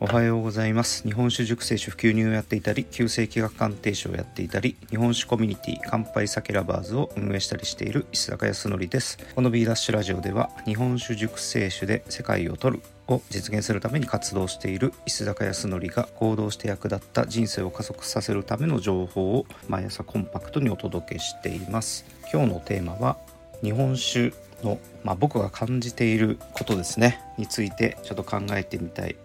[0.00, 1.04] おはようございます。
[1.04, 9.18] 日本酒熟成酒普及入をやっていたり旧世紀学鑑定士をやっていたり日本酒コミュニティ乾杯酒ラバーズを運営したりしている石坂康則です。
[9.36, 22.04] この B ダッシュラジオでは日本酒熟成酒で世界を取るを実現するために活動している石坂康則が行動して役立った人生を加速させるための情報を毎朝コンパクトにお届けしています。
[22.32, 23.16] 今日のテーマは
[23.62, 24.32] 日本酒
[24.64, 27.20] の、まあ、僕が感じていることですね。
[27.38, 29.16] についてちょっと考えてみたい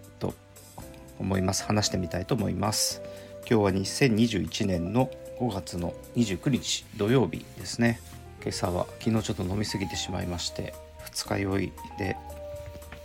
[1.20, 1.64] 思います。
[1.64, 3.02] 話してみたいと思います。
[3.48, 8.00] 今日は2021年の5月の29日土曜日ですね。
[8.42, 10.72] 今朝は昨日ちょっと飲み過ぎてしまいまして
[11.04, 12.16] 二日酔いで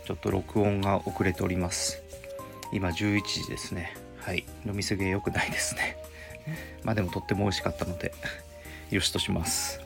[0.06, 2.02] ちょっと録音が遅れております。
[2.72, 3.96] 今11時ですね。
[4.18, 4.44] はい。
[4.64, 5.98] 飲み過ぎ良くないですね。
[6.84, 8.12] まあでもとっても美味しかったので
[8.90, 9.80] よしとします。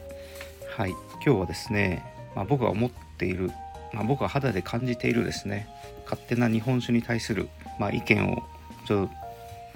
[0.76, 0.90] はい。
[1.24, 3.50] 今日はですね、まあ、僕が思っている、
[3.92, 5.68] まあ、僕が肌で感じているですね
[6.04, 8.42] 勝手な日本酒に対する、まあ、意見を
[8.86, 9.10] ちょっ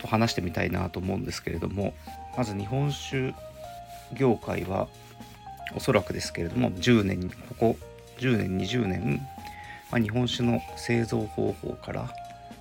[0.01, 1.95] と話してみたいなと思うんですけれども
[2.37, 3.35] まず日本酒
[4.13, 4.89] 業界は
[5.77, 7.77] おそらくですけれども10年ここ
[8.19, 9.21] 10年20年
[9.95, 12.11] まあ、日本酒の製造方法から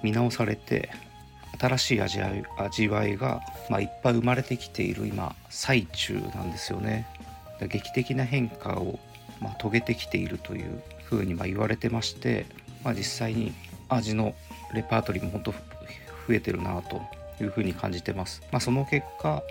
[0.03, 0.91] 見直されて
[1.59, 7.07] 新しい味わい味わいが、まあ、いっぱい生まれてきている今最中なんですよね。
[7.61, 8.99] 劇的な変化を、
[9.39, 12.45] まあ、遂げてきているというふうにま言われてまして、
[12.83, 13.53] まあ、実際に
[13.89, 14.35] 味の
[14.73, 15.57] レパートリーも本当増
[16.29, 17.01] えてるなと
[17.41, 18.41] いうふうに感じてます。
[18.51, 19.43] まあ、その結果、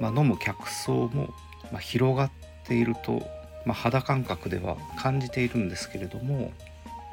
[0.00, 1.30] ま飲む客層も、
[1.72, 2.30] ま広がっ
[2.64, 3.22] ていると、
[3.64, 6.52] ま肌感覚では感じているんですけれども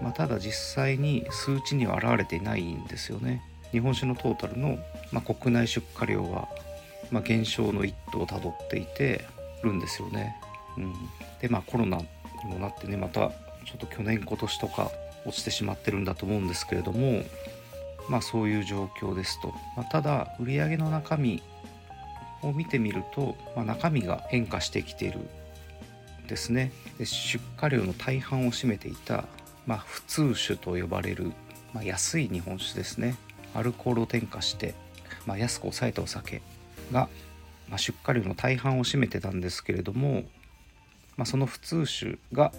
[0.03, 3.41] まあ、ただ実際に数値には現れていないんですよね。
[3.71, 4.77] 日本酒のトータルの、
[5.11, 6.49] まあ、国内出荷量は、
[7.09, 9.25] まあ、減少の一途をたどっていて
[9.63, 10.35] るんですよね。
[10.77, 10.93] うん、
[11.41, 12.05] でまあコロナに
[12.45, 13.31] もなってねまた
[13.66, 14.92] ちょっと去年今年とか
[15.25, 17.23] 落ちてしまってるんだと思うんですけれども
[18.09, 19.53] まあそういう状況ですと。
[19.78, 21.42] まあ、ただ売上の中身
[22.42, 25.20] を見てみると、まあ、中身が変化してきている
[26.27, 29.26] ですねで出荷量の大半を占めていた
[29.66, 31.32] まあ、普通酒と呼ばれる、
[31.73, 33.16] まあ、安い日本酒ですね
[33.54, 34.73] アルコールを添加して、
[35.26, 36.42] まあ、安く抑えたお酒
[36.92, 37.08] が、
[37.70, 40.23] ま、出荷量の大半を占めてたんですけれども、
[41.17, 42.52] ま、その普通酒が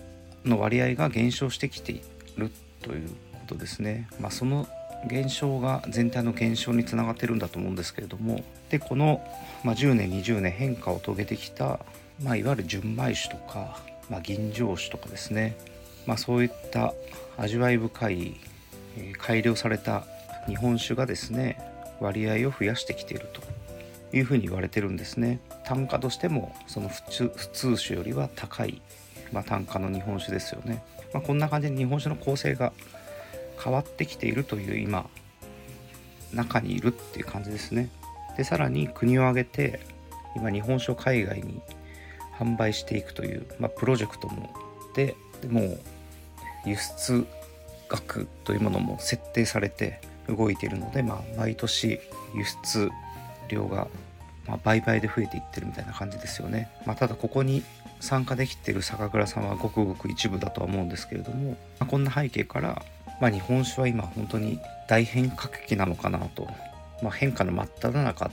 [0.45, 2.01] の割合が減少してきてい
[2.37, 2.51] る
[2.83, 4.09] ということですね。
[4.21, 4.67] まあ、その
[5.07, 8.43] 減少が全体の減少につながってるんだと思うんですけれども。
[8.71, 9.23] でこの、
[9.63, 11.81] ま、10年20年変化を遂げてきた、
[12.23, 13.79] まあ、いわゆる純米酒とか、
[14.11, 15.57] まあ、吟醸酒とかですね。
[16.07, 16.95] まあ、そういった
[17.37, 18.37] 味わい深い、
[18.99, 20.05] え、改良された
[20.47, 21.59] 日本酒がですね
[22.01, 23.43] 割合を増やしてきていると
[24.17, 25.41] いうふうに言われてるんですね。
[25.65, 28.81] 単価としてもその普通普通酒よりは高い、
[29.35, 32.73] まあ、単価の日本酒ですよね、まあ、こんな感じで日本酒の構成が
[33.63, 35.07] 変わってきているという今
[36.33, 37.91] 中にいるっていう感じですね。
[38.37, 39.81] でさらに国を挙げて
[40.35, 41.61] 今日本酒を海外に
[42.39, 44.51] 販売していくという、まあ、プロジェクトも
[44.95, 45.15] で
[45.49, 45.79] もう
[46.67, 47.27] 輸出
[47.89, 52.01] 額というものも設定されて動いているので、まあ、毎年
[52.35, 52.91] 輸出
[53.49, 53.89] 量が、
[54.47, 56.71] ま倍々で増えていってるみたいな感じですよね。
[56.87, 57.63] まあ、ただここに
[58.01, 62.83] 参加できてる酒蔵さんはごくごく一部だとは思うんですけれども、まあ、こんな背景から、
[63.21, 66.47] まあ、日本酒は今本当に大変革期なのかなと、
[67.03, 68.31] まあ、変化の真っ只中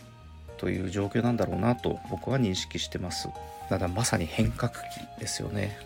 [0.58, 3.30] という状況なんだろうなと僕は認識してます。
[3.70, 4.78] ただまさに変革期
[5.20, 5.78] ですよね。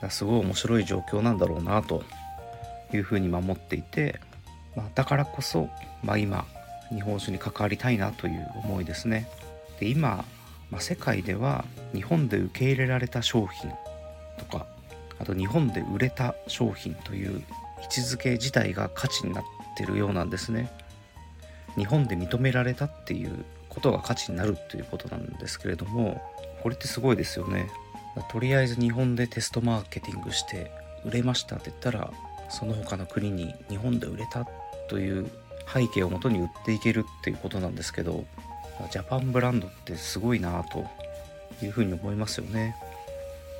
[0.00, 2.04] だすごい面白い状況なんだろうなと
[2.94, 4.20] いうふうに守っていて、
[4.76, 5.68] まあ、だからこそ、
[6.02, 6.44] まあ、今
[6.90, 9.28] 日本酒に関わりたいなという思いですね。
[9.80, 10.24] で今、
[10.70, 11.64] まあ、世界では
[11.94, 13.70] 日本で受け入れられた商品
[14.38, 14.66] とか
[15.18, 17.42] あと日本で売れた商品という
[17.82, 19.44] 位置づけ自体が価値になっ
[19.76, 20.70] てるようなんですね。
[21.76, 26.22] 日本で認められたっていうことが価値になるっていうことなんですけれども
[26.62, 27.68] これってすごいですよね。
[28.30, 30.70] とりあえず日本でテストマーケティングして
[31.04, 32.10] 売れましたって言ったら
[32.48, 34.46] その他の国に日本で売れた
[34.88, 35.30] という
[35.72, 38.24] 背景をもとに売っていけるっていうことなんですけど
[38.90, 40.86] ジャパンブランドってすごいなと
[41.62, 42.76] いうふうに思いますよね。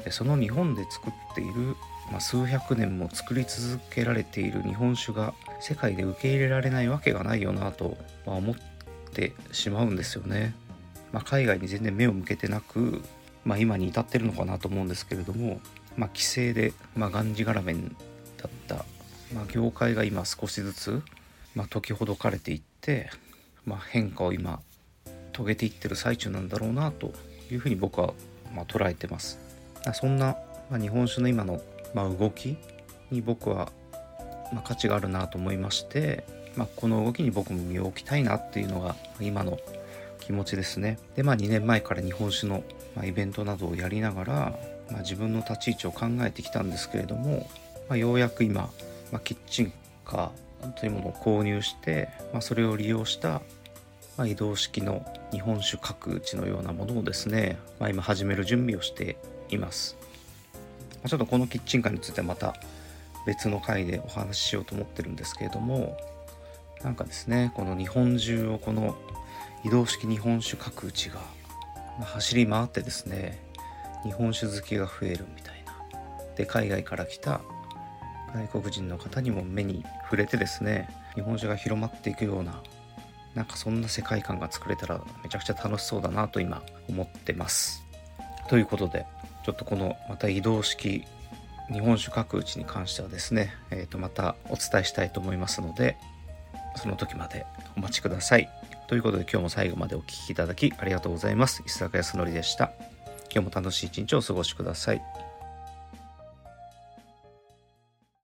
[0.04, 1.76] でその日本で作っている、
[2.10, 7.96] まあ、数百年も作り続けられている日本酒が世界で受け入れられないわけがないよなと、
[8.26, 8.56] まあ、思っ
[9.12, 10.54] てしまうんですよね。
[11.12, 13.02] まあ、海外に全然目を向けてなく
[13.46, 15.60] まあ、今に至ってるのかなと思うんですけれども、
[15.96, 18.84] まあ、規制で、まあ、がんじがらめだった、
[19.32, 21.02] まあ、業界が今少しずつ、
[21.54, 23.08] まあ、解きほどかれていって、
[23.64, 24.60] まあ、変化を今
[25.36, 27.12] 遂げていってる最中なんだろうなと
[27.50, 28.14] いうふうに僕は、
[28.54, 29.38] ま、捉えてます。
[29.92, 30.36] そんな、
[30.70, 31.60] ま、日本酒の今の、
[31.94, 32.56] ま、動き
[33.10, 33.70] に僕は、
[34.52, 36.24] ま、価値があるなと思いまして、
[36.56, 39.58] まあ、この動きに僕も身を置きたいなっていうのが今の
[40.20, 42.64] 気持ちですねでまあ2年前から日本酒の
[42.96, 44.34] まイベントなどをやりながら、
[44.90, 47.48] まあ、自分の立ち位置を考えてきたんですけれども、
[47.88, 48.70] まあ、ようやく今、
[49.12, 49.72] ま、キッチン
[50.04, 53.42] カーというものを購入して、ま、それを利用した
[54.16, 55.04] ま、移動式の
[55.36, 59.18] 日本酒角打ちのようなものをですね、まあ、今始める準備をして
[59.50, 59.98] います。
[61.06, 62.54] ちょっとこのキッチンカーについてはまた
[63.26, 65.94] 別の回でお話ししようと思ってるんですけれども
[66.82, 68.96] なんかですねこの日本中をこの
[69.62, 71.20] 移動式日本酒角打ちが
[72.00, 73.38] 走り回ってですね
[74.04, 75.74] 日本酒好きが増えるみたいな
[76.34, 77.42] で海外から来た
[78.34, 82.62] 外国人の方にも目に触れてですね日本酒が広まっていくような
[83.36, 87.84] なんかそんな世界観が作れたらめちゃくちゃ楽しそうだなと今思ってます。
[88.48, 89.06] ということで
[89.44, 91.04] ちょっとこのまた移動式
[91.70, 95.96] 日本酒角打ちに関してはですね、えー、とまたお伝えしたいと思いますので
[96.76, 97.44] その時まで
[97.76, 98.48] お待ちください。
[98.88, 101.62] ということで今日も最後までお聴きいただきありがとうございます。
[101.66, 102.72] 石坂康則でした。
[103.32, 105.02] 今日も楽しい一日をお過ごしください。